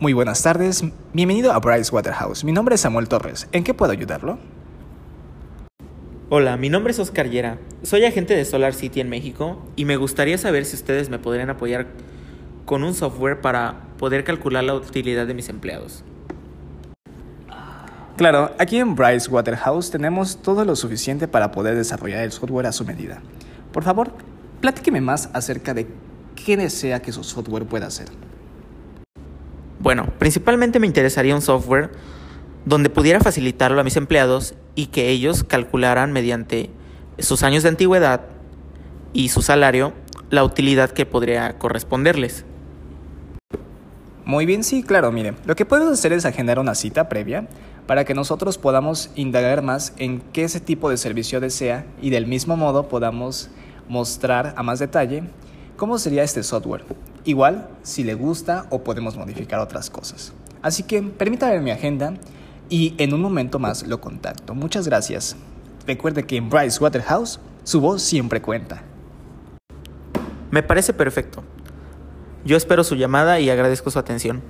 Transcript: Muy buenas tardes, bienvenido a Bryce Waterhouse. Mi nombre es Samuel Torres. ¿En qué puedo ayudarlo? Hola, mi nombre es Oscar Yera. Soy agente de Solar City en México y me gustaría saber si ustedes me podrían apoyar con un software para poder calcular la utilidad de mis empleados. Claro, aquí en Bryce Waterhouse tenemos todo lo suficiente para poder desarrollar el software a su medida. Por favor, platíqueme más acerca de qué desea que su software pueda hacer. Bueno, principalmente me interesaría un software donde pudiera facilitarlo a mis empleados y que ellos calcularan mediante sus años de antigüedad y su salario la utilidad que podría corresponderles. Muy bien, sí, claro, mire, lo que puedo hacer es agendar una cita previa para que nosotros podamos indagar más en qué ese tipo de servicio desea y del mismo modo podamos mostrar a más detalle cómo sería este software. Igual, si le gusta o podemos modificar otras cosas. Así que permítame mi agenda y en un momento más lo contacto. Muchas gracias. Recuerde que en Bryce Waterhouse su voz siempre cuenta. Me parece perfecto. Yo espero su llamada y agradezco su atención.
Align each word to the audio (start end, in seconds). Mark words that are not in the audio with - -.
Muy 0.00 0.14
buenas 0.14 0.42
tardes, 0.42 0.82
bienvenido 1.12 1.52
a 1.52 1.58
Bryce 1.58 1.94
Waterhouse. 1.94 2.42
Mi 2.42 2.52
nombre 2.52 2.74
es 2.74 2.80
Samuel 2.80 3.06
Torres. 3.06 3.46
¿En 3.52 3.62
qué 3.64 3.74
puedo 3.74 3.92
ayudarlo? 3.92 4.38
Hola, 6.30 6.56
mi 6.56 6.70
nombre 6.70 6.92
es 6.92 6.98
Oscar 6.98 7.28
Yera. 7.28 7.58
Soy 7.82 8.06
agente 8.06 8.34
de 8.34 8.46
Solar 8.46 8.72
City 8.72 9.02
en 9.02 9.10
México 9.10 9.62
y 9.76 9.84
me 9.84 9.98
gustaría 9.98 10.38
saber 10.38 10.64
si 10.64 10.76
ustedes 10.76 11.10
me 11.10 11.18
podrían 11.18 11.50
apoyar 11.50 11.88
con 12.64 12.82
un 12.82 12.94
software 12.94 13.42
para 13.42 13.74
poder 13.98 14.24
calcular 14.24 14.64
la 14.64 14.72
utilidad 14.72 15.26
de 15.26 15.34
mis 15.34 15.50
empleados. 15.50 16.02
Claro, 18.16 18.52
aquí 18.58 18.78
en 18.78 18.94
Bryce 18.94 19.28
Waterhouse 19.28 19.90
tenemos 19.90 20.40
todo 20.40 20.64
lo 20.64 20.76
suficiente 20.76 21.28
para 21.28 21.50
poder 21.50 21.76
desarrollar 21.76 22.24
el 22.24 22.32
software 22.32 22.68
a 22.68 22.72
su 22.72 22.86
medida. 22.86 23.20
Por 23.70 23.82
favor, 23.82 24.12
platíqueme 24.62 25.02
más 25.02 25.28
acerca 25.34 25.74
de 25.74 25.88
qué 26.42 26.56
desea 26.56 27.02
que 27.02 27.12
su 27.12 27.22
software 27.22 27.66
pueda 27.66 27.88
hacer. 27.88 28.08
Bueno, 29.80 30.06
principalmente 30.18 30.78
me 30.78 30.86
interesaría 30.86 31.34
un 31.34 31.40
software 31.40 31.90
donde 32.66 32.90
pudiera 32.90 33.18
facilitarlo 33.20 33.80
a 33.80 33.84
mis 33.84 33.96
empleados 33.96 34.54
y 34.74 34.86
que 34.86 35.08
ellos 35.08 35.42
calcularan 35.42 36.12
mediante 36.12 36.68
sus 37.18 37.42
años 37.42 37.62
de 37.62 37.70
antigüedad 37.70 38.20
y 39.14 39.30
su 39.30 39.40
salario 39.40 39.94
la 40.28 40.44
utilidad 40.44 40.90
que 40.90 41.06
podría 41.06 41.58
corresponderles. 41.58 42.44
Muy 44.26 44.44
bien, 44.44 44.62
sí, 44.64 44.82
claro, 44.82 45.10
mire, 45.10 45.32
lo 45.46 45.56
que 45.56 45.64
puedo 45.64 45.90
hacer 45.90 46.12
es 46.12 46.26
agendar 46.26 46.58
una 46.58 46.74
cita 46.74 47.08
previa 47.08 47.48
para 47.86 48.04
que 48.04 48.14
nosotros 48.14 48.58
podamos 48.58 49.10
indagar 49.16 49.62
más 49.62 49.94
en 49.96 50.20
qué 50.32 50.44
ese 50.44 50.60
tipo 50.60 50.90
de 50.90 50.98
servicio 50.98 51.40
desea 51.40 51.86
y 52.02 52.10
del 52.10 52.26
mismo 52.26 52.56
modo 52.56 52.86
podamos 52.86 53.48
mostrar 53.88 54.52
a 54.56 54.62
más 54.62 54.78
detalle 54.78 55.24
cómo 55.80 55.98
sería 55.98 56.22
este 56.22 56.42
software. 56.42 56.84
Igual, 57.24 57.66
si 57.82 58.04
le 58.04 58.12
gusta 58.12 58.66
o 58.68 58.84
podemos 58.84 59.16
modificar 59.16 59.60
otras 59.60 59.88
cosas. 59.88 60.34
Así 60.60 60.82
que 60.82 61.02
permítame 61.02 61.58
mi 61.60 61.70
agenda 61.70 62.12
y 62.68 62.94
en 62.98 63.14
un 63.14 63.22
momento 63.22 63.58
más 63.58 63.86
lo 63.86 63.98
contacto. 63.98 64.54
Muchas 64.54 64.86
gracias. 64.86 65.36
Recuerde 65.86 66.26
que 66.26 66.36
en 66.36 66.50
Bryce 66.50 66.78
Waterhouse 66.84 67.40
su 67.64 67.80
voz 67.80 68.02
siempre 68.02 68.42
cuenta. 68.42 68.82
Me 70.50 70.62
parece 70.62 70.92
perfecto. 70.92 71.42
Yo 72.44 72.58
espero 72.58 72.84
su 72.84 72.94
llamada 72.94 73.40
y 73.40 73.48
agradezco 73.48 73.90
su 73.90 73.98
atención. 73.98 74.42